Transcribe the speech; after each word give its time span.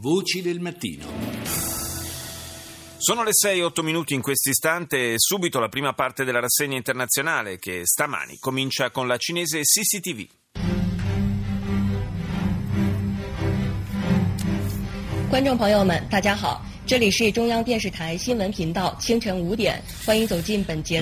Voci 0.00 0.42
del 0.42 0.60
mattino. 0.60 1.08
Sono 2.98 3.24
le 3.24 3.32
6-8 3.32 3.82
minuti 3.82 4.14
in 4.14 4.22
questo 4.22 4.48
istante 4.48 5.14
e 5.14 5.14
subito 5.16 5.58
la 5.58 5.68
prima 5.68 5.92
parte 5.92 6.22
della 6.22 6.38
rassegna 6.38 6.76
internazionale 6.76 7.58
che 7.58 7.80
stamani 7.82 8.38
comincia 8.38 8.92
con 8.92 9.08
la 9.08 9.16
cinese 9.16 9.62
CCTV. 9.62 10.26
观 15.28 15.44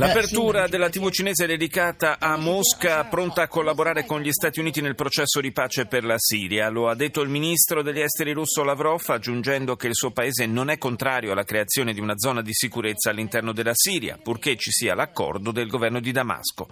L'apertura 0.09 0.67
della 0.67 0.89
TV 0.89 1.11
cinese 1.11 1.45
è 1.45 1.47
dedicata 1.47 2.19
a 2.19 2.37
Mosca, 2.37 3.05
pronta 3.05 3.43
a 3.43 3.47
collaborare 3.47 4.05
con 4.05 4.21
gli 4.21 4.33
Stati 4.33 4.59
Uniti 4.59 4.81
nel 4.81 4.97
processo 4.97 5.41
di 5.41 5.53
pace 5.53 5.87
per 5.87 6.03
la 6.03 6.17
Siria. 6.19 6.69
Lo 6.71 6.89
ha 6.89 6.97
detto 6.97 7.21
il 7.21 7.29
ministro 7.29 7.83
degli 7.83 8.01
esteri 8.01 8.33
russo 8.33 8.65
Lavrov, 8.65 9.01
aggiungendo 9.07 9.77
che 9.77 9.87
il 9.87 9.95
suo 9.95 10.11
paese 10.11 10.47
non 10.47 10.71
è 10.71 10.77
contrario 10.77 11.31
alla 11.31 11.45
creazione 11.45 11.95
di 11.95 12.01
una 12.01 12.17
zona 12.17 12.43
di 12.43 12.53
sicurezza 12.53 13.11
all'interno 13.11 13.53
della 13.53 13.75
Siria, 13.75 14.19
purché 14.21 14.57
ci 14.57 14.73
sia 14.73 14.97
l'accordo 14.97 15.53
del 15.53 15.69
governo 15.69 16.01
di 16.01 16.11
Damasco. 16.11 16.67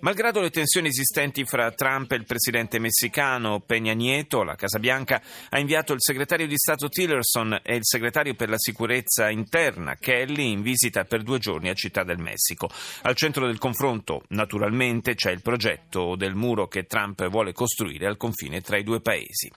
Malgrado 0.00 0.42
le 0.42 0.50
tensioni 0.50 0.88
esistenti 0.88 1.46
fra 1.46 1.70
Trump 1.70 2.12
e 2.12 2.16
il 2.16 2.26
presidente 2.26 2.78
messicano 2.78 3.64
Peña 3.66 3.94
Nieto, 3.94 4.42
la 4.42 4.56
Casa 4.56 4.78
Bianca 4.78 5.22
ha 5.48 5.58
inviato 5.58 5.94
il 5.94 6.02
segretario 6.02 6.46
di 6.46 6.58
Stato 6.58 6.90
Tillerson 6.90 7.60
e 7.62 7.76
il 7.76 7.86
segretario 7.86 8.34
per 8.34 8.50
la 8.50 8.56
sicurezza 8.58 9.30
interna 9.30 9.94
Kelly 9.94 10.52
in 10.52 10.62
visita 10.62 11.04
per 11.04 11.22
due 11.22 11.38
giorni 11.38 11.68
a 11.68 11.74
Città 11.74 12.04
del 12.04 12.18
Messico. 12.18 12.70
Al 13.02 13.14
centro 13.14 13.46
del 13.46 13.58
confronto, 13.58 14.22
naturalmente, 14.28 15.14
c'è 15.14 15.30
il 15.30 15.42
progetto 15.42 16.16
del 16.16 16.34
muro 16.34 16.68
che 16.68 16.84
Trump 16.84 17.26
vuole 17.28 17.52
costruire 17.52 18.06
al 18.06 18.16
confine 18.16 18.60
tra 18.60 18.76
i 18.76 18.82
due 18.82 19.00
paesi. 19.00 19.50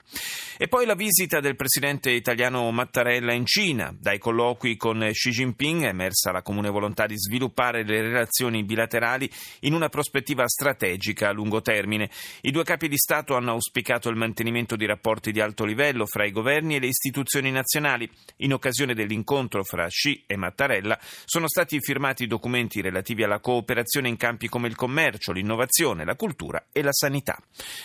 E 0.57 0.67
poi 0.67 0.85
la 0.85 0.95
visita 0.95 1.39
del 1.39 1.55
presidente 1.55 2.11
italiano 2.11 2.69
Mattarella 2.71 3.33
in 3.33 3.45
Cina. 3.45 3.93
Dai 3.97 4.19
colloqui 4.19 4.77
con 4.77 5.07
Xi 5.11 5.31
Jinping 5.31 5.83
è 5.83 5.87
emersa 5.87 6.31
la 6.31 6.41
comune 6.41 6.69
volontà 6.69 7.05
di 7.05 7.17
sviluppare 7.17 7.83
le 7.83 8.01
relazioni 8.01 8.63
bilaterali 8.63 9.29
in 9.61 9.73
una 9.73 9.89
prospettiva 9.89 10.47
strategica 10.47 11.29
a 11.29 11.31
lungo 11.31 11.61
termine. 11.61 12.09
I 12.41 12.51
due 12.51 12.63
capi 12.63 12.87
di 12.87 12.97
Stato 12.97 13.35
hanno 13.35 13.51
auspicato 13.51 14.09
il 14.09 14.15
mantenimento 14.15 14.75
di 14.75 14.85
rapporti 14.85 15.31
di 15.31 15.41
alto 15.41 15.65
livello 15.65 16.05
fra 16.05 16.25
i 16.25 16.31
governi 16.31 16.75
e 16.75 16.79
le 16.79 16.87
istituzioni 16.87 17.51
nazionali. 17.51 18.09
In 18.37 18.53
occasione 18.53 18.90
dell'incontro 18.93 19.63
fra 19.63 19.87
Xi 19.87 20.23
e 20.27 20.35
Mattarella 20.35 20.99
sono 21.25 21.47
stati 21.47 21.79
firmati 21.79 22.27
documenti 22.27 22.81
relativi 22.81 23.23
alla 23.23 23.39
cooperazione 23.39 24.07
in 24.07 24.17
campi 24.17 24.47
come 24.47 24.67
il 24.67 24.75
commercio, 24.75 25.31
l'innovazione, 25.31 26.05
la 26.05 26.15
cultura 26.15 26.67
e 26.71 26.81
la 26.81 26.93
sanità. 26.93 27.37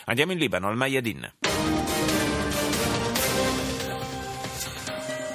Andiamo 0.05 0.33
in 0.33 0.39
Libano, 0.39 0.69
al 0.69 0.77
Mayadin. 0.77 1.86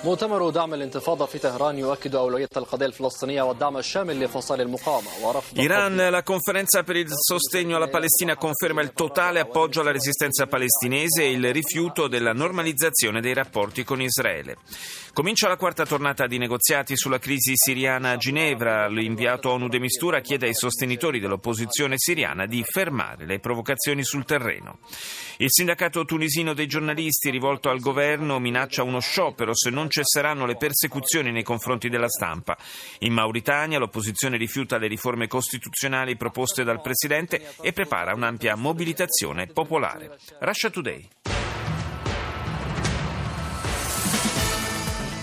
مؤتمر 0.05 0.51
دعم 0.51 0.75
الانتفاضة 0.75 1.27
في 1.27 1.39
طهران 1.39 1.79
يؤكد 1.79 2.15
أولوية 2.15 2.49
القضية 2.57 2.87
الفلسطينية 2.87 3.43
والدعم 3.43 3.77
الشامل 3.77 4.25
لفصائل 4.25 4.61
المقاومة 4.61 5.09
ورفض 5.23 5.59
Iran, 5.59 5.97
la 6.11 6.23
conferenza 6.23 6.83
per 6.85 6.97
il 6.97 7.09
sostegno 7.09 7.77
alla 7.77 7.89
Palestina 7.89 8.37
conferma 8.37 8.83
il 8.83 8.93
totale 8.93 9.41
appoggio 9.41 9.81
alla 9.81 9.91
resistenza 9.91 10.47
palestinese 10.47 11.25
e 11.25 11.33
il 11.33 11.53
rifiuto 11.53 12.07
della 12.07 12.33
normalizzazione 12.33 13.21
dei 13.21 13.35
rapporti 13.35 13.83
con 13.83 14.01
Israele. 14.01 14.59
Comincia 15.13 15.49
la 15.49 15.57
quarta 15.57 15.87
tornata 15.87 16.27
di 16.27 16.39
negoziati 16.39 16.95
sulla 16.97 17.19
crisi 17.19 17.53
siriana 17.55 18.11
a 18.11 18.17
Ginevra. 18.17 18.87
L'inviato 18.87 19.51
ONU 19.51 19.67
de 19.69 19.81
Mistura 19.81 20.21
chiede 20.21 20.47
ai 20.47 20.55
sostenitori 20.55 21.21
dell'opposizione 21.21 21.95
siriana 21.97 22.47
di 22.47 22.63
fermare 22.65 23.25
le 23.25 23.39
provocazioni 23.41 24.05
sul 24.05 24.25
terreno. 24.25 24.79
Il 25.39 25.49
sindacato 25.51 26.05
tunisino 26.05 26.53
dei 26.53 26.67
giornalisti 26.67 27.31
rivolto 27.31 27.71
al 27.71 27.81
governo 27.81 28.39
minaccia 28.39 28.83
uno 28.83 29.01
sciopero 29.01 29.55
se 29.55 29.71
non 29.71 29.89
cesseranno 29.92 30.48
le 30.48 30.56
persecuzioni 30.56 31.32
nei 31.32 31.44
confronti 31.44 31.90
della 31.90 32.10
stampa. 32.10 32.58
In 33.00 33.14
Mauritania 33.14 33.78
l'opposizione 33.78 34.38
rifiuta 34.38 34.78
le 34.78 34.88
riforme 34.88 35.28
costituzionali 35.28 36.16
proposte 36.16 36.64
dal 36.64 36.82
presidente 36.82 37.54
e 37.62 37.74
prepara 37.74 38.16
un'ampia 38.16 38.56
mobilitazione 38.56 39.46
popolare. 39.48 40.18
Russia 40.40 40.70
Today. 40.72 41.31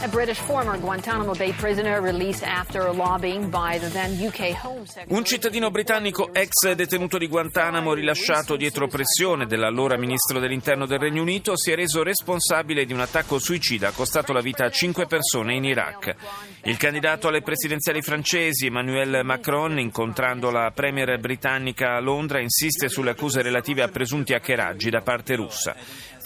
A 0.01 0.07
British 0.07 0.39
former 0.39 0.79
Guantanamo 0.79 1.33
Bay 1.33 1.53
prisoner 1.53 2.01
released 2.01 2.45
after 2.45 2.89
lobbying 2.93 3.51
by 3.51 3.81
the 3.81 3.89
then 3.89 4.13
UK 4.13 4.55
Home 4.63 4.87
Secretary. 4.87 5.17
Un 5.19 5.25
cittadino 5.25 5.73
britannico 5.73 6.33
ex 6.33 6.73
detenuto 6.75 7.19
di 7.19 7.27
Guantanamo 7.27 7.95
rilasciato 7.95 8.55
dietro 8.55 8.87
pressione 8.87 9.47
dell'allora 9.47 9.97
ministro 9.97 10.39
dell'interno 10.39 10.87
del 10.87 11.01
Regno 11.01 11.23
Unito 11.23 11.57
si 11.57 11.73
è 11.73 11.75
reso 11.75 12.05
responsabile 12.05 12.85
di 12.85 12.93
un 12.93 13.01
attacco 13.01 13.41
suicida 13.41 13.91
costato 13.91 14.33
la 14.33 14.41
vita 14.41 14.67
a 14.67 14.71
cinque 14.71 15.07
persone 15.07 15.55
in 15.55 15.65
Iraq. 15.65 16.15
Il 16.63 16.77
candidato 16.77 17.27
alle 17.27 17.43
presidenziali 17.43 18.01
francesi 18.01 18.67
Emmanuel 18.67 19.25
Macron, 19.25 19.81
incontrando 19.81 20.53
la 20.53 20.71
premier 20.73 21.19
britannica 21.19 21.97
a 21.97 22.01
Londra, 22.01 22.39
insiste 22.39 22.89
sulle 22.89 23.11
accuse 23.11 23.43
relative 23.43 23.83
a 23.83 23.89
presunti 23.89 24.33
hackeraggi 24.33 24.91
da 24.91 25.01
parte 25.01 25.35
russa. 25.35 25.75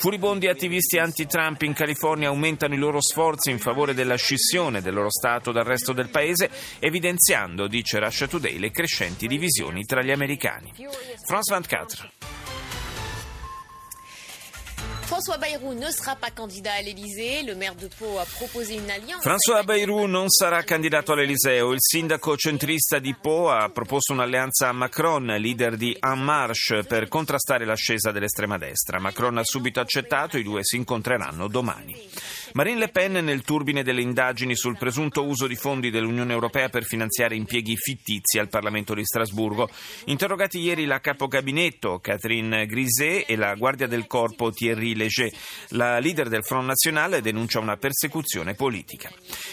Furibondi 0.03 0.49
attivisti 0.49 0.99
anti-Trump 0.99 1.63
in 1.63 1.75
California 1.75 2.27
aumentano 2.27 2.75
i 2.75 2.77
loro 2.77 3.01
sforzi 3.01 3.53
in 3.53 3.61
favore 3.61 3.95
della 3.95 4.17
scissione 4.17 4.83
del 4.83 4.95
loro 4.95 5.13
Stato 5.13 5.53
dal 5.53 5.63
resto 5.63 5.93
del 5.93 6.09
paese, 6.09 6.51
evidenziando, 6.81 7.69
dice 7.69 8.01
Russia 8.01 8.27
Today, 8.27 8.59
le 8.59 8.73
crescenti 8.73 9.29
divisioni 9.29 9.85
tra 9.85 10.03
gli 10.03 10.11
americani. 10.11 10.73
France 11.25 11.55
24. 11.55 12.32
François 15.13 15.37
Bayrou 15.37 15.75
ne 15.75 15.91
sera 15.91 16.17
pas 16.17 16.31
candidat 16.31 16.73
à 16.73 16.81
l'Elysée. 16.81 17.43
Le 17.43 17.55
maire 17.55 17.75
de 17.75 17.87
Pau 17.87 18.19
a 18.19 18.25
proposé 18.25 18.77
une 18.77 18.91
alliance. 18.91 19.21
François 19.21 19.63
Bayrou 19.63 20.07
non 20.07 20.31
sarà 20.31 20.63
candidato 20.63 21.13
all'Eliseo. 21.13 21.75
Il 21.75 21.81
sindaco 21.83 22.35
centrista 22.35 22.99
di 22.99 23.15
Po 23.15 23.51
ha 23.51 23.69
proposto 23.69 24.15
un'alleanza 24.15 24.69
a 24.69 24.73
Macron, 24.73 25.27
leader 25.27 25.77
di 25.77 25.95
En 26.01 26.19
Marche, 26.19 26.85
per 26.85 27.09
contrastare 27.09 27.67
l'ascesa 27.67 28.11
dell'estrema 28.11 28.57
destra. 28.57 28.99
Macron 29.01 29.37
ha 29.37 29.45
subito 29.45 29.81
accettato, 29.81 30.39
i 30.39 30.43
due 30.43 30.61
si 30.65 30.77
incontreranno 30.77 31.47
domani. 31.47 32.09
Marine 32.55 32.81
Le 32.81 32.89
Pen 32.89 33.13
nel 33.13 33.43
turbine 33.43 33.83
delle 33.83 34.03
indagini 34.03 34.55
sul 34.55 34.77
presunto 34.77 35.25
uso 35.25 35.47
di 35.47 35.57
fondi 35.57 35.91
dell'Unione 35.91 36.35
Europea 36.35 36.69
per 36.69 36.85
finanziare 36.85 37.35
impieghi 37.35 37.77
fittizi 37.77 38.39
al 38.39 38.51
Parlamento 38.51 38.93
di 38.93 39.07
Strasburgo. 39.07 39.71
Interrogati 40.07 40.59
ieri 40.59 40.85
la 40.85 41.01
capogabinetto 41.01 41.99
Catherine 42.01 42.67
Griset 42.67 43.25
e 43.27 43.37
la 43.37 43.55
guardia 43.55 43.87
del 43.87 44.07
corpo 44.07 44.51
Thierry 44.51 44.95
Léger. 44.95 45.33
La 45.69 45.99
leader 45.99 46.29
del 46.29 46.45
Front 46.45 46.67
National 46.67 47.23
denuncia 47.23 47.59
una 47.59 47.79
persecuzione 47.79 48.53
politica. 48.53 49.11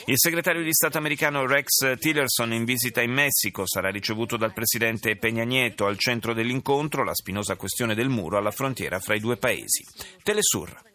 Il 0.07 0.17
segretario 0.17 0.61
di 0.61 0.73
Stato 0.73 0.97
americano 0.97 1.45
Rex 1.45 1.97
Tillerson 1.97 2.51
in 2.51 2.65
visita 2.65 3.01
in 3.01 3.13
Messico 3.13 3.65
sarà 3.65 3.89
ricevuto 3.91 4.35
dal 4.35 4.51
presidente 4.51 5.17
Peña 5.17 5.45
Nieto 5.45 5.85
al 5.85 5.97
centro 5.97 6.33
dell'incontro, 6.33 7.05
la 7.05 7.15
spinosa 7.15 7.55
questione 7.55 7.95
del 7.95 8.09
muro 8.09 8.37
alla 8.37 8.51
frontiera 8.51 8.99
fra 8.99 9.15
i 9.15 9.21
due 9.21 9.37
paesi. 9.37 9.85
Telesur. 10.21 10.88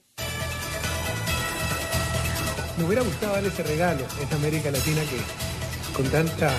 Me 2.76 2.84
hubiera 2.84 3.02
gustado 3.02 3.34
darle 3.34 3.48
ese 3.48 3.62
regalo 3.62 4.04
a 4.18 4.22
esta 4.22 4.36
América 4.36 4.70
Latina 4.70 5.00
que 5.02 5.94
con 5.94 6.10
tanta 6.10 6.50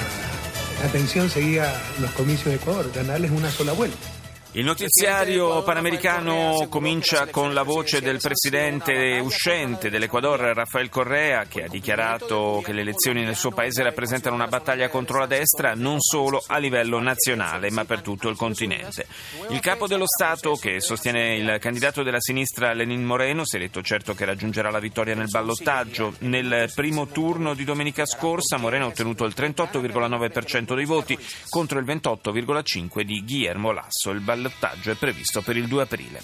atención 0.88 1.30
seguía 1.30 1.74
los 2.00 2.12
comicios 2.12 2.46
de 2.46 2.56
Ecuador, 2.56 2.90
ganarles 2.94 3.32
una 3.32 3.52
sola 3.52 3.74
vuelta. 3.74 4.15
Il 4.56 4.64
notiziario 4.64 5.64
panamericano 5.64 6.68
comincia 6.70 7.28
con 7.28 7.54
la 7.54 7.64
voce 7.64 8.00
del 8.00 8.22
presidente 8.22 9.20
uscente 9.20 9.90
dell'Ecuador, 9.90 10.40
Rafael 10.40 10.88
Correa, 10.88 11.44
che 11.44 11.64
ha 11.64 11.68
dichiarato 11.68 12.62
che 12.64 12.72
le 12.72 12.80
elezioni 12.80 13.26
nel 13.26 13.36
suo 13.36 13.52
paese 13.52 13.84
rappresentano 13.84 14.34
una 14.34 14.48
battaglia 14.48 14.88
contro 14.88 15.20
la 15.20 15.26
destra 15.26 15.74
non 15.76 16.00
solo 16.00 16.42
a 16.48 16.58
livello 16.58 17.02
nazionale, 17.02 17.70
ma 17.70 17.84
per 17.84 18.00
tutto 18.00 18.30
il 18.30 18.38
continente. 18.38 19.08
Il 19.50 19.60
capo 19.60 19.88
dello 19.88 20.08
Stato, 20.08 20.56
che 20.56 20.80
sostiene 20.80 21.36
il 21.36 21.58
candidato 21.60 22.02
della 22.02 22.22
sinistra 22.22 22.72
Lenin 22.72 23.04
Moreno, 23.04 23.46
si 23.46 23.58
è 23.58 23.60
detto 23.60 23.82
certo 23.82 24.14
che 24.14 24.24
raggiungerà 24.24 24.72
la 24.72 24.80
vittoria 24.80 25.16
nel 25.16 25.28
ballottaggio. 25.30 26.14
Nel 26.20 26.72
primo 26.74 27.08
turno 27.08 27.56
di 27.56 27.66
domenica 27.66 28.06
scorsa 28.06 28.56
Moreno 28.56 28.86
ha 28.86 28.88
ottenuto 28.88 29.26
il 29.26 29.34
38,9% 29.36 30.76
dei 30.76 30.86
voti 30.86 31.20
contro 31.50 31.78
il 31.78 31.86
28,5% 31.86 33.02
di 33.02 33.22
Guillermo 33.22 33.74
Lasso. 33.74 34.12
Il 34.12 34.22
ballottaggio 34.22 34.44
è 34.92 34.96
previsto 34.96 35.42
per 35.42 35.58
il 35.58 35.68
2 35.68 35.82
aprile. 35.82 36.22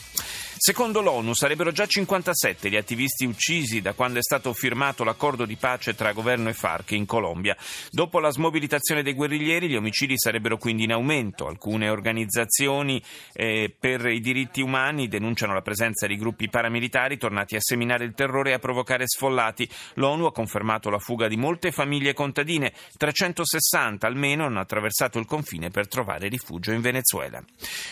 Secondo 0.63 1.01
l'ONU 1.01 1.33
sarebbero 1.33 1.71
già 1.71 1.87
57 1.87 2.69
gli 2.69 2.75
attivisti 2.75 3.25
uccisi 3.25 3.81
da 3.81 3.93
quando 3.93 4.19
è 4.19 4.21
stato 4.21 4.53
firmato 4.53 5.03
l'accordo 5.03 5.45
di 5.45 5.55
pace 5.55 5.95
tra 5.95 6.13
governo 6.13 6.49
e 6.49 6.53
FARC 6.53 6.91
in 6.91 7.07
Colombia. 7.07 7.57
Dopo 7.89 8.19
la 8.19 8.29
smobilitazione 8.29 9.01
dei 9.01 9.15
guerriglieri 9.15 9.67
gli 9.67 9.75
omicidi 9.75 10.19
sarebbero 10.19 10.59
quindi 10.59 10.83
in 10.83 10.91
aumento. 10.91 11.47
Alcune 11.47 11.89
organizzazioni 11.89 13.01
eh, 13.33 13.73
per 13.75 14.05
i 14.05 14.19
diritti 14.19 14.61
umani 14.61 15.07
denunciano 15.07 15.55
la 15.55 15.63
presenza 15.63 16.05
di 16.05 16.15
gruppi 16.15 16.47
paramilitari 16.47 17.17
tornati 17.17 17.55
a 17.55 17.59
seminare 17.59 18.05
il 18.05 18.13
terrore 18.13 18.51
e 18.51 18.53
a 18.53 18.59
provocare 18.59 19.07
sfollati. 19.07 19.67
L'ONU 19.95 20.25
ha 20.25 20.31
confermato 20.31 20.91
la 20.91 20.99
fuga 20.99 21.27
di 21.27 21.37
molte 21.37 21.71
famiglie 21.71 22.13
contadine, 22.13 22.71
360 22.99 24.05
almeno 24.05 24.45
hanno 24.45 24.59
attraversato 24.59 25.17
il 25.17 25.25
confine 25.25 25.71
per 25.71 25.87
trovare 25.87 26.27
rifugio 26.27 26.71
in 26.71 26.81
Venezuela. 26.81 27.43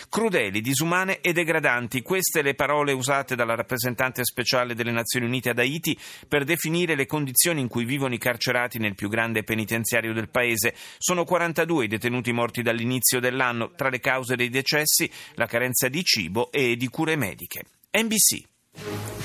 Crudeli, 0.08 0.62
disumane 0.62 1.20
e 1.22 1.34
degradanti, 1.34 2.04
queste 2.04 2.44
le 2.44 2.58
parole 2.60 2.92
usate 2.92 3.38
dalla 3.38 3.56
rappresentante 3.56 4.26
speciale 4.26 4.76
delle 4.76 4.92
Nazioni 4.92 5.26
Unite 5.26 5.52
ad 5.52 5.60
Haiti 5.60 5.98
per 6.28 6.44
definire 6.44 6.94
le 6.94 7.06
condizioni 7.06 7.62
in 7.62 7.70
cui 7.70 7.86
vivono 7.86 8.14
i 8.14 8.18
carcerati 8.18 8.80
nel 8.80 8.96
più 8.96 9.08
grande 9.08 9.44
penitenziario 9.46 10.12
del 10.12 10.28
paese. 10.28 10.76
Sono 10.98 11.24
42 11.24 11.86
i 11.86 11.88
detenuti 11.88 12.34
morti 12.34 12.62
dall'inizio 12.62 13.22
dell'anno, 13.22 13.72
tra 13.78 13.88
le 13.88 14.02
cause 14.02 14.36
dei 14.36 14.50
decessi 14.50 15.10
la 15.36 15.46
carenza 15.46 15.88
di 15.88 16.04
cibo 16.04 16.52
e 16.52 16.76
di 16.76 16.90
cure 16.90 17.16
mediche. 17.16 17.62
NBC 17.92 18.59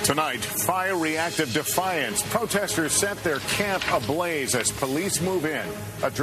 Tonight, 0.04 0.44
fire 0.44 0.94
reactive 0.94 1.50
defiance. 1.52 2.22
Protesters 2.28 2.92
set 2.92 3.22
their 3.22 3.40
camp 3.56 3.82
ablaze 3.90 4.54
as 4.54 4.70
police 4.70 5.22
move 5.22 5.48
in. 5.48 5.62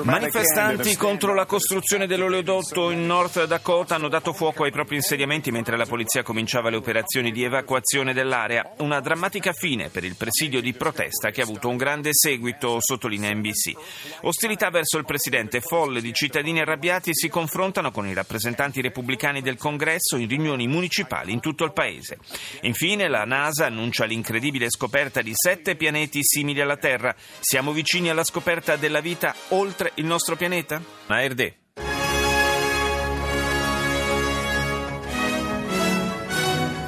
Manifestanti 0.03 0.95
contro 0.95 1.33
la 1.33 1.47
costruzione 1.47 2.05
dell'oleodotto 2.05 2.91
in 2.91 3.07
North 3.07 3.43
Dakota 3.45 3.95
hanno 3.95 4.09
dato 4.09 4.33
fuoco 4.33 4.63
ai 4.65 4.71
propri 4.71 4.97
insediamenti 4.97 5.49
mentre 5.49 5.77
la 5.77 5.87
polizia 5.87 6.21
cominciava 6.21 6.69
le 6.69 6.75
operazioni 6.75 7.31
di 7.31 7.43
evacuazione 7.43 8.13
dell'area. 8.13 8.73
Una 8.77 8.99
drammatica 8.99 9.51
fine 9.51 9.89
per 9.89 10.03
il 10.03 10.15
presidio 10.15 10.61
di 10.61 10.73
protesta 10.73 11.31
che 11.31 11.41
ha 11.41 11.45
avuto 11.45 11.67
un 11.67 11.77
grande 11.77 12.11
seguito, 12.13 12.79
sottolinea 12.79 13.33
NBC. 13.33 13.73
Ostilità 14.21 14.69
verso 14.69 14.99
il 14.99 15.05
presidente, 15.05 15.61
folle 15.61 16.01
di 16.01 16.13
cittadini 16.13 16.59
arrabbiati 16.59 17.15
si 17.15 17.29
confrontano 17.29 17.89
con 17.89 18.05
i 18.05 18.13
rappresentanti 18.13 18.81
repubblicani 18.81 19.41
del 19.41 19.57
Congresso 19.57 20.17
in 20.17 20.27
riunioni 20.27 20.67
municipali 20.67 21.31
in 21.31 21.39
tutto 21.39 21.63
il 21.63 21.73
paese. 21.73 22.19
Infine 22.61 23.07
la 23.07 23.20
NASA 23.25 23.65
annuncia 23.65 24.05
l'incredibile 24.05 24.69
scoperta 24.69 25.21
di 25.21 25.31
sette 25.33 25.75
pianeti 25.75 26.19
simili 26.21 26.61
alla 26.61 26.77
Terra. 26.77 27.15
Siamo 27.39 27.71
vicini 27.71 28.09
alla 28.09 28.23
scoperta 28.23 28.75
della 28.75 29.01
vita 29.01 29.33
oltre 29.49 29.91
il 29.95 30.05
nostro 30.05 30.35
pianeta? 30.35 30.81
ARD. 31.07 31.53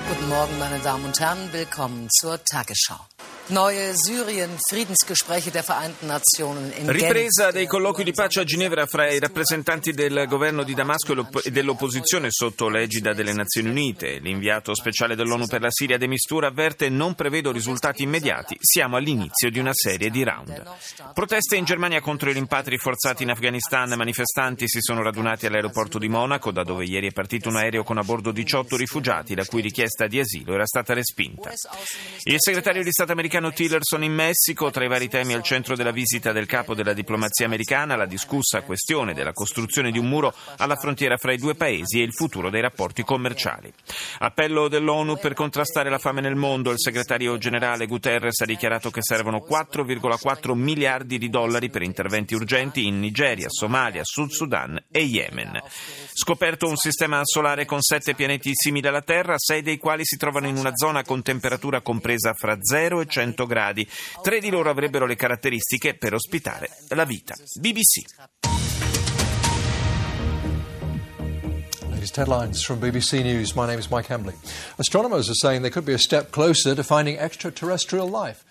Guten 0.08 0.28
Morgen, 0.28 0.58
meine 0.58 0.80
Damen 0.80 1.06
und 1.06 1.20
Herren. 1.20 1.50
Willkommen 1.52 2.08
zur 2.10 2.44
Tagesschau. 2.44 3.06
Neue 3.48 3.92
Syrien-Friedensgespräche 3.94 5.52
der 5.52 5.64
Vereinten 5.64 6.08
Nationen 6.08 6.72
in 6.78 6.90
Ripresa 6.90 7.52
dei 7.52 7.68
colloqui 7.68 8.06
di 8.06 8.14
pace 8.14 8.40
a 8.40 8.46
Ginevra 8.46 8.86
fra 8.86 9.12
i 9.12 9.20
rappresentanti 9.20 9.92
del 9.92 10.28
governo 10.30 10.64
di 10.64 10.74
Damasco 10.74 11.14
e 11.44 11.52
dell'opposizione 11.52 12.28
sotto 12.30 12.70
l'egida 12.70 13.12
delle 13.12 13.34
Nazioni 13.34 13.68
Unite. 13.68 14.20
L'inviato 14.20 14.74
speciale 14.74 15.18
dell'ONU 15.18 15.48
per 15.48 15.60
la 15.60 15.72
Siria 15.72 15.98
De 15.98 16.08
Mistura 16.08 16.48
avverte 16.48 16.88
non 16.88 17.16
prevedo 17.16 17.52
risultati 17.52 18.04
immediati, 18.04 18.56
siamo 18.62 18.96
all'inizio 18.96 19.52
di 19.52 19.60
una 19.60 19.74
serie 19.74 20.10
di 20.10 20.24
round. 20.24 20.64
Proteste 21.14 21.58
in 21.58 21.66
Germania 21.66 22.00
contro 22.00 22.30
i 22.30 22.34
rimpatri 22.34 22.78
forzati 22.78 23.24
in 23.24 23.30
Afghanistan. 23.30 23.94
Manifestanti 23.94 24.70
si 24.70 24.80
sono 24.80 25.04
radunati 25.04 25.48
all'aeroporto 25.48 26.00
di 26.00 26.08
Monaco, 26.08 26.52
da 26.52 26.64
dove 26.64 26.86
ieri 26.86 27.10
è 27.10 27.12
partito 27.12 27.50
un 27.50 27.58
aereo 27.58 27.84
con 27.84 27.98
a 27.98 28.04
bordo 28.04 28.32
18 28.32 28.78
rifugiati, 28.78 29.36
la 29.36 29.46
cui 29.46 29.62
richiesta 29.62 30.08
di 30.08 30.20
asilo 30.20 30.54
era 30.54 30.66
stata 30.66 30.94
respinta. 30.94 31.52
Il 32.24 32.38
segretario 32.40 32.84
di 32.84 32.92
Stato 32.92 33.12
americano 33.12 33.32
americano 33.34 33.52
Tillerson 33.52 34.04
in 34.04 34.14
Messico, 34.14 34.70
tra 34.70 34.84
i 34.84 34.88
vari 34.88 35.08
temi 35.10 35.34
al 35.34 35.42
centro 35.42 35.76
della 35.76 35.92
visita 35.92 36.32
del 36.32 36.46
capo 36.46 36.76
della 36.76 36.94
diplomazia 36.94 37.48
americana, 37.48 37.96
la 37.96 38.06
discussa 38.06 38.62
questione 38.62 39.16
della 39.16 39.34
costruzione 39.34 39.90
di 39.90 39.98
un 39.98 40.08
muro 40.08 40.36
alla 40.58 40.76
frontiera 40.76 41.18
fra 41.18 41.34
i 41.34 41.38
due 41.38 41.56
paesi 41.56 42.00
e 42.00 42.04
il 42.04 42.14
futuro 42.14 42.52
dei 42.52 42.62
rapporti 42.62 43.04
commerciali. 43.04 43.74
Appello 44.20 44.68
dell'ONU 44.68 45.18
per 45.18 45.34
contrastare 45.34 45.90
la 45.90 45.98
fame 45.98 46.22
nel 46.22 46.36
mondo. 46.36 46.70
Il 46.70 46.80
segretario 46.80 47.38
generale 47.40 47.88
Guterres 47.88 48.42
ha 48.42 48.46
dichiarato 48.46 48.92
che 48.92 49.02
servono 49.02 49.44
4,4 49.50 50.54
miliardi 50.54 51.18
di 51.18 51.30
dollari 51.30 51.70
per 51.70 51.82
interventi 51.82 52.36
urgenti 52.36 52.86
in 52.86 53.00
Nigeria, 53.00 53.50
Somalia, 53.50 54.04
Sud 54.04 54.30
Sudan 54.30 54.80
e 54.92 55.02
Yemen. 55.02 55.60
Scoperto 56.14 56.68
un 56.68 56.78
sistema 56.78 57.22
solare 57.24 57.66
con 57.66 57.82
sette 57.82 58.14
pianeti 58.14 58.52
simili 58.54 58.88
alla 58.88 59.02
Terra, 59.02 59.36
sei 59.38 59.64
dei 59.64 59.78
quali 59.78 60.04
si 60.06 60.18
trovano 60.18 60.48
in 60.48 60.58
una 60.58 60.76
zona 60.76 61.04
con 61.04 61.24
temperatura 61.24 61.82
compresa 61.82 62.34
fra 62.34 62.58
0 62.60 63.02
e 63.02 63.06
100 63.08 63.22
100 63.24 63.46
gradi. 63.48 63.88
Tre 64.22 64.40
di 64.40 64.50
loro 64.50 64.70
avrebbero 64.70 65.06
le 65.06 65.16
caratteristiche 65.16 65.96
per 65.96 66.14
ospitare 66.14 66.70
la 66.90 67.06
vita. 67.06 67.36
BBC. 67.60 68.02
Headlines 72.16 72.64
from 72.64 72.80
BBC 72.80 73.24
News. 73.24 73.56
My 73.56 73.66
name 73.66 73.80
is 73.80 73.90
Mike 73.90 74.08
Hambley. 74.08 74.36
Astronomers 74.78 75.30
are 75.30 75.36
saying 75.36 75.64
they 75.64 75.72
could 75.72 75.86
be 75.86 75.94
a 75.94 75.98
step 75.98 76.32
closer 76.32 76.76
to 76.76 76.84
finding 76.84 77.18
extraterrestrial 77.18 78.08
life. 78.08 78.44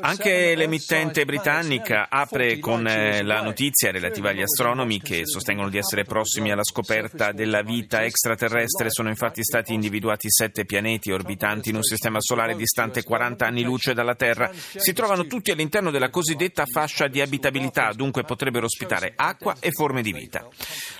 Anche 0.00 0.54
l'emittente 0.54 1.24
britannica 1.24 2.08
apre 2.08 2.58
con 2.58 2.86
eh, 2.86 3.22
la 3.22 3.42
notizia 3.42 3.90
relativa 3.90 4.30
agli 4.30 4.42
astronomi 4.42 5.00
che 5.00 5.26
sostengono 5.26 5.68
di 5.68 5.78
essere 5.78 6.04
prossimi 6.04 6.50
alla 6.50 6.64
scoperta 6.64 7.32
della 7.32 7.62
vita 7.62 8.02
extraterrestre. 8.02 8.90
Sono 8.90 9.08
infatti 9.08 9.44
stati 9.44 9.72
individuati 9.72 10.28
sette 10.28 10.64
pianeti 10.64 11.12
orbitanti 11.12 11.68
in 11.68 11.76
un 11.76 11.82
sistema 11.82 12.20
solare 12.20 12.56
distante 12.56 13.04
40 13.04 13.46
anni 13.46 13.62
luce 13.62 13.94
dalla 13.94 14.14
Terra. 14.14 14.50
Si 14.52 14.92
trovano 14.92 15.26
tutti 15.26 15.50
all'interno 15.52 15.90
della 15.90 16.10
cosiddetta 16.10 16.64
fascia 16.66 17.06
di 17.06 17.20
abitabilità, 17.20 17.92
dunque 17.94 18.24
potrebbero 18.24 18.64
ospitare 18.64 19.12
acqua 19.14 19.56
e 19.60 19.70
forme 19.70 20.02
di 20.02 20.12
vita. 20.12 20.48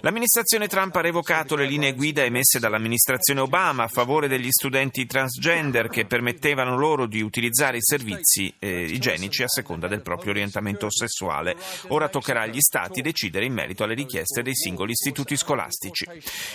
L'amministrazione 0.00 0.68
Trump 0.68 0.94
ha 0.96 1.00
revocato 1.00 1.56
le 1.56 1.66
linee 1.66 1.94
guida 1.94 2.22
emesse 2.22 2.58
dall'amministrazione 2.58 3.40
Obama 3.40 3.84
a 3.84 3.88
favore 3.88 4.28
degli 4.28 4.50
studenti 4.50 5.06
transgender 5.06 5.88
che 5.88 6.06
permettevano 6.06 6.76
loro 6.76 7.06
di 7.06 7.20
utilizzare 7.20 7.78
i 7.78 7.82
servizi 7.82 8.52
eh, 8.60 8.82
igienici 8.82 9.42
a 9.42 9.48
seconda 9.48 9.88
del 9.88 10.02
proprio 10.02 10.30
orientamento 10.30 10.88
sessuale. 10.90 11.56
Ora 11.88 12.08
toccherà 12.08 12.42
agli 12.42 12.60
Stati 12.60 13.00
decidere 13.00 13.46
in 13.46 13.54
merito 13.54 13.82
alle 13.82 13.94
richieste 13.94 14.42
dei 14.42 14.54
singoli 14.54 14.92
istituti 14.92 15.36
scolastici. 15.36 16.06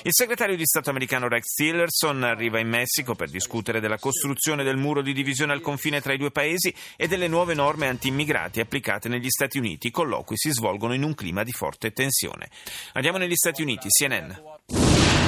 Il 0.04 0.13
segretario 0.13 0.56
di 0.56 0.66
Stato 0.66 0.92
americano 0.92 1.28
Rex 1.28 1.54
Tillerson 1.56 2.24
arriva 2.24 2.60
in 2.60 2.69
Messico 2.69 3.16
per 3.16 3.30
discutere 3.30 3.80
della 3.80 3.98
costruzione 3.98 4.63
del 4.63 4.78
muro 4.78 5.02
di 5.02 5.13
divisione 5.13 5.52
al 5.52 5.62
confine 5.62 6.00
tra 6.00 6.13
i 6.13 6.18
due 6.18 6.31
paesi 6.31 6.74
e 6.96 7.07
delle 7.07 7.28
nuove 7.28 7.56
norme 7.56 7.88
anti-immigrati 7.88 8.60
applicate 8.60 9.10
negli 9.10 9.30
Stati 9.30 9.58
Uniti. 9.58 9.88
I 9.88 9.92
colloqui 9.92 10.38
si 10.38 10.51
svolgono 10.51 10.94
in 10.94 11.04
un 11.04 11.16
clima 11.16 11.44
di 11.44 11.51
forte 11.51 11.92
tensione. 11.92 12.50
Andiamo 12.94 13.18
negli 13.18 13.36
Stati 13.36 13.63
Uniti, 13.63 13.90
CNN. 13.90 15.25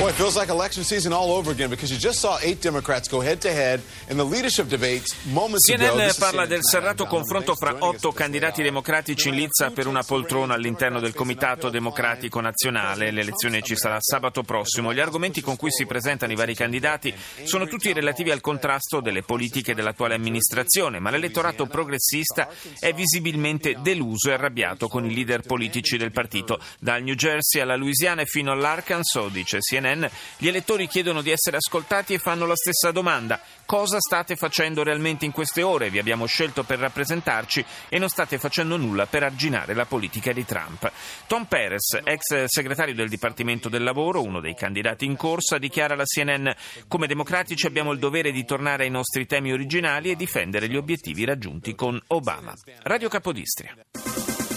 Boy, 0.00 0.08
it 0.08 0.14
feels 0.14 0.34
like 0.34 0.48
election 0.48 0.82
season 0.82 1.12
all 1.12 1.30
over 1.32 1.50
again 1.50 1.68
because 1.68 1.92
you 1.92 1.98
just 1.98 2.20
saw 2.20 2.38
eight 2.40 2.62
Democrats 2.62 3.06
go 3.06 3.20
head 3.20 3.38
to 3.42 3.50
head 3.50 3.82
in 4.08 4.16
the 4.16 4.24
leadership 4.24 4.66
debates 4.66 5.14
moments 5.26 5.70
CNN 5.70 6.00
ago. 6.00 6.14
parla 6.18 6.46
del 6.46 6.60
serrato 6.62 7.04
confronto 7.04 7.54
fra 7.54 7.76
otto 7.80 8.10
candidati 8.10 8.62
democratici 8.62 9.28
in 9.28 9.34
lizza 9.34 9.70
per 9.72 9.86
una 9.86 10.02
poltrona 10.02 10.54
all'interno 10.54 11.00
del 11.00 11.12
Comitato 11.12 11.68
Democratico 11.68 12.40
Nazionale. 12.40 13.10
L'elezione 13.10 13.60
ci 13.60 13.76
sarà 13.76 13.98
sabato 14.00 14.42
prossimo. 14.42 14.94
Gli 14.94 15.00
argomenti 15.00 15.42
con 15.42 15.56
cui 15.56 15.70
si 15.70 15.84
presentano 15.84 16.32
i 16.32 16.36
vari 16.36 16.54
candidati 16.54 17.14
sono 17.44 17.66
tutti 17.66 17.92
relativi 17.92 18.30
al 18.30 18.40
contrasto 18.40 19.02
delle 19.02 19.20
politiche 19.20 19.74
dell'attuale 19.74 20.14
amministrazione, 20.14 20.98
ma 20.98 21.10
l'elettorato 21.10 21.66
progressista 21.66 22.48
è 22.78 22.94
visibilmente 22.94 23.76
deluso 23.82 24.30
e 24.30 24.32
arrabbiato 24.32 24.88
con 24.88 25.04
i 25.04 25.12
leader 25.12 25.42
politici 25.42 25.98
del 25.98 26.10
partito. 26.10 26.58
Dal 26.78 27.02
New 27.02 27.14
Jersey 27.14 27.60
alla 27.60 27.76
Louisiana 27.76 28.22
e 28.22 28.24
fino 28.24 28.50
all'Arkansas, 28.50 29.30
dice 29.30 29.58
CNN, 29.58 29.88
CNN, 29.90 30.04
gli 30.38 30.48
elettori 30.48 30.86
chiedono 30.86 31.22
di 31.22 31.30
essere 31.30 31.56
ascoltati 31.56 32.14
e 32.14 32.18
fanno 32.18 32.46
la 32.46 32.54
stessa 32.54 32.90
domanda. 32.90 33.40
Cosa 33.64 33.98
state 33.98 34.36
facendo 34.36 34.82
realmente 34.82 35.24
in 35.24 35.32
queste 35.32 35.62
ore? 35.62 35.90
Vi 35.90 35.98
abbiamo 35.98 36.26
scelto 36.26 36.64
per 36.64 36.78
rappresentarci 36.78 37.64
e 37.88 37.98
non 37.98 38.08
state 38.08 38.38
facendo 38.38 38.76
nulla 38.76 39.06
per 39.06 39.22
arginare 39.22 39.74
la 39.74 39.86
politica 39.86 40.32
di 40.32 40.44
Trump. 40.44 40.90
Tom 41.26 41.44
Perez, 41.44 42.00
ex 42.04 42.44
segretario 42.46 42.94
del 42.94 43.08
Dipartimento 43.08 43.68
del 43.68 43.82
Lavoro, 43.82 44.22
uno 44.22 44.40
dei 44.40 44.54
candidati 44.54 45.04
in 45.04 45.16
corsa, 45.16 45.58
dichiara 45.58 45.94
alla 45.94 46.04
CNN 46.04 46.48
come 46.88 47.06
democratici 47.06 47.66
abbiamo 47.66 47.92
il 47.92 47.98
dovere 47.98 48.32
di 48.32 48.44
tornare 48.44 48.84
ai 48.84 48.90
nostri 48.90 49.26
temi 49.26 49.52
originali 49.52 50.10
e 50.10 50.16
difendere 50.16 50.68
gli 50.68 50.76
obiettivi 50.76 51.24
raggiunti 51.24 51.74
con 51.74 52.00
Obama. 52.08 52.54
Radio 52.82 53.08
Capodistria. 53.08 53.74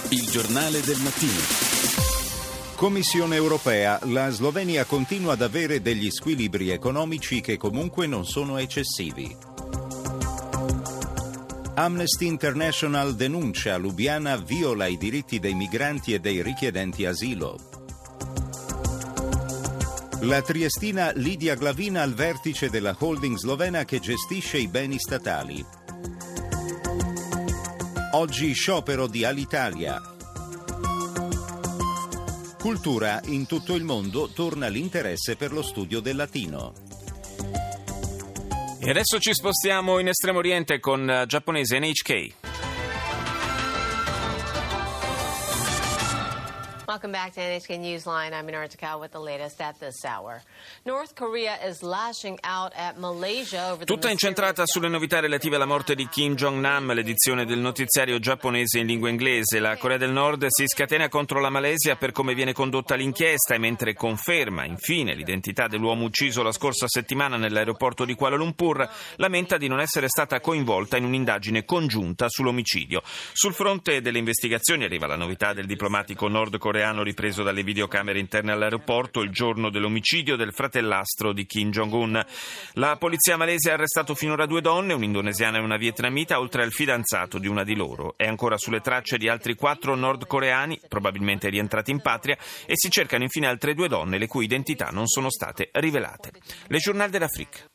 Il 0.10 0.30
giornale 0.30 0.82
del 0.82 1.00
mattino. 1.00 2.12
Commissione 2.84 3.38
europea. 3.38 3.98
La 4.08 4.30
Slovenia 4.30 4.84
continua 4.84 5.32
ad 5.32 5.42
avere 5.42 5.82
degli 5.82 6.12
squilibri 6.12 6.70
economici 6.70 7.40
che 7.40 7.56
comunque 7.56 8.08
non 8.08 8.25
sono 8.25 8.58
eccessivi. 8.58 9.34
Amnesty 11.75 12.25
International 12.25 13.16
denuncia 13.16 13.78
Lubiana 13.78 14.36
viola 14.36 14.88
i 14.88 14.98
diritti 14.98 15.40
dei 15.40 15.54
migranti 15.54 16.13
e 16.13 16.20
dei 16.20 16.44
richiedenti 16.44 17.06
asilo. 17.06 17.58
La 20.24 20.42
triestina 20.42 21.13
Lidia 21.13 21.56
Glavina 21.56 22.02
al 22.02 22.13
vertice 22.13 22.70
della 22.70 22.94
holding 23.00 23.38
slovena 23.38 23.86
che 23.86 24.02
gestisce 24.02 24.58
i 24.58 24.68
beni 24.68 25.00
statali. 25.00 25.66
Oggi 28.12 28.52
sciopero 28.52 29.08
di 29.08 29.24
Alitalia. 29.24 30.02
Cultura 32.63 33.20
in 33.25 33.46
tutto 33.46 33.75
il 33.75 33.84
mondo 33.84 34.29
torna 34.29 34.70
l'interesse 34.70 35.36
per 35.36 35.51
lo 35.51 35.62
studio 35.62 36.00
del 36.00 36.15
latino. 36.15 36.72
E 38.79 38.89
adesso 38.89 39.20
ci 39.20 39.34
spostiamo 39.34 40.00
in 40.00 40.08
Estremo 40.08 40.38
Oriente 40.38 40.79
con 40.79 41.05
uh, 41.05 41.25
giapponese 41.25 41.77
NHK. 41.77 42.43
Welcome 46.94 47.14
back 47.14 47.34
to 47.34 47.40
NHK 47.40 47.80
Newsline. 47.80 48.34
I'm 48.34 48.46
Minara 48.46 48.70
Takao 48.70 49.00
with 49.00 49.14
the 49.14 49.20
latest 49.20 49.60
at 49.60 49.80
this 49.80 50.06
hour. 50.06 50.44
North 50.86 51.16
Korea 51.16 51.58
is 51.66 51.82
lashing 51.82 52.38
out 52.44 52.72
at 52.76 53.00
Malaysia 53.00 53.72
over 53.72 53.84
Tutta 53.84 54.12
incentrata 54.12 54.68
sulle 54.68 54.90
novità 54.90 55.20
relative 55.20 55.56
alla 55.56 55.66
morte 55.66 55.96
di 55.96 56.08
Kim 56.08 56.36
Jong-nam, 56.36 56.94
l'edizione 56.94 57.46
del 57.46 57.58
notiziario 57.58 58.20
giapponese 58.20 58.78
in 58.78 58.86
lingua 58.86 59.10
inglese. 59.10 59.58
La 59.58 59.76
Corea 59.78 59.98
del 59.98 60.12
Nord 60.12 60.46
si 60.50 60.68
scatena 60.68 61.10
contro 61.10 61.40
la 61.40 61.50
Malesia 61.50 61.96
per 61.96 62.12
come 62.12 62.36
viene 62.36 62.54
condotta 62.54 62.94
l'inchiesta 62.94 63.56
e 63.56 63.58
mentre 63.58 63.96
conferma, 63.96 64.64
infine, 64.64 65.16
l'identità 65.16 65.66
dell'uomo 65.66 66.06
ucciso 66.06 66.44
la 66.44 66.52
scorsa 66.52 66.86
settimana 66.88 67.38
nell'aeroporto 67.38 68.06
di 68.06 68.14
Kuala 68.14 68.36
Lumpur, 68.36 68.88
lamenta 69.16 69.58
di 69.58 69.68
non 69.68 69.80
essere 69.80 70.08
stata 70.10 70.40
coinvolta 70.40 70.98
in 70.98 71.06
un'indagine 71.06 71.66
congiunta 71.66 72.30
sull'omicidio. 72.30 73.02
Sul 73.04 73.56
fronte 73.56 74.00
delle 74.00 74.20
investigazioni 74.20 74.84
arriva 74.84 75.08
la 75.08 75.18
novità 75.18 75.54
del 75.54 75.66
diplomatico 75.66 76.28
nordcoreano 76.28 76.82
coreano 76.84 77.04
ripreso 77.04 77.44
dalle 77.44 77.63
videocamere 77.63 78.20
interne 78.20 78.52
all'aeroporto 78.52 79.22
il 79.22 79.30
giorno 79.30 79.70
dell'omicidio 79.70 80.36
del 80.36 80.52
fratellastro 80.52 81.32
di 81.32 81.46
Kim 81.46 81.72
Jong-un. 81.72 82.22
La 82.74 82.98
polizia 82.98 83.38
malese 83.38 83.72
ha 83.72 83.75
arrestato 83.75 84.13
finora 84.13 84.46
due 84.46 84.60
donne, 84.60 84.92
un'indonesiana 84.92 85.60
e 85.60 85.62
una 85.62 85.78
vietnamita, 85.78 86.40
oltre 86.40 86.63
al 86.63 86.74
fidanzato 86.74 87.38
di 87.38 87.48
una 87.48 87.63
di 87.63 87.75
loro. 87.75 88.16
È 88.18 88.28
ancora 88.28 88.58
sulle 88.58 88.82
tracce 88.82 89.18
di 89.18 89.30
altri 89.30 89.56
quattro 89.56 89.96
nordcoreani, 89.96 90.82
probabilmente 90.90 91.48
rientrati 91.48 91.92
in 91.92 92.02
patria, 92.02 92.38
e 92.66 92.74
si 92.75 92.92
cercano 92.92 93.24
infine 93.24 93.48
altre 93.48 93.74
due 93.74 93.88
donne 93.88 94.18
le 94.18 94.28
cui 94.28 94.44
identità 94.44 94.90
non 94.92 95.08
sono 95.08 95.30
state 95.30 95.70
rivelate. 95.72 96.32
Le 96.68 96.80
Journal 96.80 97.10
de 97.10 97.20
l'Afrique. 97.20 97.73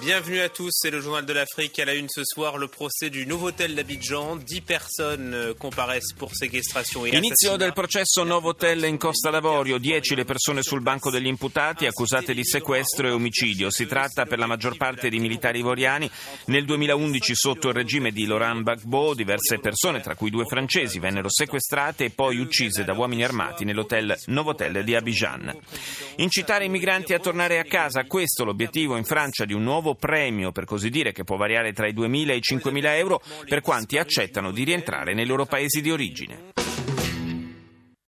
Bienvenue 0.00 0.40
à 0.40 0.48
tous, 0.48 0.70
c'est 0.70 0.90
le 0.90 1.00
journal 1.00 1.26
de 1.26 1.32
l'Afrique. 1.32 1.78
À 1.80 1.84
la 1.84 1.94
une 1.94 2.08
ce 2.08 2.22
soir, 2.24 2.56
le 2.56 2.68
procès 2.68 3.10
du 3.10 3.26
Novotel 3.26 3.74
d'Abidjan. 3.74 4.36
Dix 4.36 4.60
personnes 4.60 5.34
euh, 5.34 5.54
comparaissent 5.54 6.12
pour 6.16 6.34
séquestration 6.34 7.04
et 7.04 7.16
Inizio 7.16 7.56
del 7.56 7.72
processo 7.72 8.24
Novotel 8.24 8.84
in 8.84 8.96
Costa 8.96 9.30
d'Avorio. 9.30 9.78
Dieci 9.78 10.14
le 10.14 10.24
persone 10.24 10.62
sul 10.62 10.82
banco 10.82 11.10
degli 11.10 11.26
imputati 11.26 11.86
accusate 11.86 12.32
di 12.32 12.44
sequestro 12.44 13.08
e 13.08 13.10
omicidio. 13.10 13.70
Si 13.70 13.86
tratta 13.86 14.24
per 14.24 14.38
la 14.38 14.46
maggior 14.46 14.76
parte 14.76 15.08
di 15.08 15.18
militari 15.18 15.58
ivoriani. 15.58 16.08
Nel 16.46 16.64
2011, 16.64 17.34
sotto 17.34 17.68
il 17.68 17.74
regime 17.74 18.12
di 18.12 18.24
Laurent 18.24 18.60
Gbagbo, 18.60 19.14
diverse 19.14 19.58
persone, 19.58 20.00
tra 20.00 20.14
cui 20.14 20.30
due 20.30 20.46
francesi, 20.46 21.00
vennero 21.00 21.28
sequestrate 21.28 22.04
e 22.04 22.10
poi 22.10 22.38
uccise 22.38 22.84
da 22.84 22.92
uomini 22.92 23.24
armati 23.24 23.64
nell'hotel 23.64 24.16
Novotel 24.26 24.84
di 24.84 24.94
Abidjan. 24.94 25.54
Incitare 26.16 26.66
i 26.66 26.68
migranti 26.68 27.14
a 27.14 27.18
tornare 27.18 27.58
a 27.58 27.64
casa, 27.64 28.04
questo 28.04 28.44
l'obiettivo 28.44 28.96
in 28.96 29.04
Francia 29.04 29.44
di 29.44 29.54
un 29.54 29.64
nuovo 29.64 29.87
nuovo 29.88 29.94
premio, 29.94 30.52
per 30.52 30.64
così 30.64 30.90
dire, 30.90 31.12
che 31.12 31.24
può 31.24 31.36
variare 31.36 31.72
tra 31.72 31.86
i 31.86 31.94
2.000 31.94 32.30
e 32.30 32.36
i 32.36 32.40
5.000 32.40 32.84
euro 32.96 33.20
per 33.48 33.60
quanti 33.62 33.96
accettano 33.96 34.50
di 34.50 34.64
rientrare 34.64 35.14
nei 35.14 35.26
loro 35.26 35.46
paesi 35.46 35.80
di 35.80 35.90
origine. 35.90 36.67